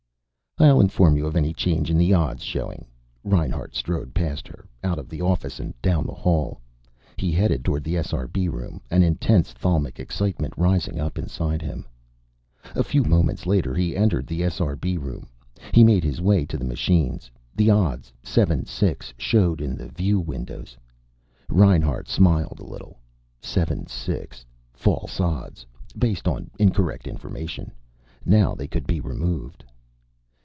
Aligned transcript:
"I'll 0.57 0.79
inform 0.81 1.17
you 1.17 1.25
of 1.25 1.35
any 1.35 1.53
change 1.53 1.89
in 1.89 1.97
the 1.97 2.13
odds 2.13 2.43
showing." 2.43 2.85
Reinhart 3.23 3.73
strode 3.73 4.13
past 4.13 4.47
her, 4.47 4.67
out 4.83 4.99
of 4.99 5.09
the 5.09 5.19
office 5.19 5.59
and 5.59 5.73
down 5.81 6.05
the 6.05 6.13
hall. 6.13 6.61
He 7.17 7.31
headed 7.31 7.65
toward 7.65 7.83
the 7.83 7.95
SRB 7.95 8.47
room, 8.51 8.79
an 8.91 9.01
intense 9.01 9.53
thalamic 9.53 9.97
excitement 9.99 10.53
rising 10.55 10.99
up 10.99 11.17
inside 11.17 11.63
him. 11.63 11.87
A 12.75 12.83
few 12.83 13.03
moments 13.03 13.47
later 13.47 13.73
he 13.73 13.97
entered 13.97 14.27
the 14.27 14.41
SRB 14.41 14.99
room. 14.99 15.27
He 15.73 15.83
made 15.83 16.03
his 16.03 16.21
way 16.21 16.45
to 16.45 16.57
the 16.57 16.65
machines. 16.65 17.31
The 17.55 17.71
odds 17.71 18.13
7 18.21 18.65
6 18.67 19.13
showed 19.17 19.61
in 19.61 19.75
the 19.75 19.87
view 19.87 20.19
windows. 20.19 20.77
Reinhart 21.49 22.07
smiled 22.07 22.59
a 22.59 22.65
little. 22.67 22.99
7 23.41 23.87
6. 23.87 24.45
False 24.73 25.19
odds, 25.19 25.65
based 25.97 26.27
on 26.27 26.51
incorrect 26.59 27.07
information. 27.07 27.71
Now 28.25 28.53
they 28.53 28.67
could 28.67 28.85
be 28.85 28.99
removed. 28.99 29.63